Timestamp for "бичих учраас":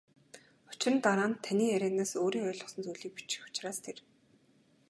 3.17-3.77